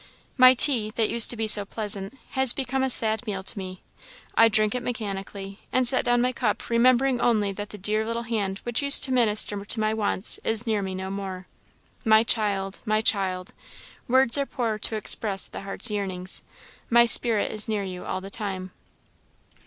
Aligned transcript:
"My 0.35 0.55
tea, 0.55 0.89
that 0.95 1.11
used 1.11 1.29
to 1.29 1.37
be 1.37 1.45
so 1.45 1.63
pleasant, 1.63 2.17
has 2.31 2.53
become 2.53 2.81
a 2.81 2.89
sad 2.89 3.23
meal 3.27 3.43
to 3.43 3.55
me. 3.55 3.83
I 4.33 4.47
drink 4.47 4.73
it 4.73 4.81
mechanically, 4.81 5.59
and 5.71 5.87
set 5.87 6.03
down 6.05 6.21
my 6.23 6.31
cup, 6.31 6.71
remembering 6.71 7.21
only 7.21 7.51
that 7.51 7.69
the 7.69 7.77
dear 7.77 8.03
little 8.03 8.23
hand 8.23 8.61
which 8.63 8.81
used 8.81 9.03
to 9.03 9.11
minister 9.11 9.63
to 9.63 9.79
my 9.79 9.93
wants 9.93 10.39
is 10.43 10.65
near 10.65 10.81
me 10.81 10.95
no 10.95 11.11
more. 11.11 11.45
My 12.03 12.23
child 12.23 12.79
my 12.83 13.01
child! 13.01 13.53
words 14.07 14.39
are 14.39 14.47
poor 14.47 14.79
to 14.79 14.95
express 14.95 15.47
the 15.47 15.61
heart's 15.61 15.91
yearnings, 15.91 16.41
my 16.89 17.05
spirit 17.05 17.51
is 17.51 17.67
near 17.67 17.83
you 17.83 18.03
all 18.03 18.21
the 18.21 18.31
time. 18.31 18.71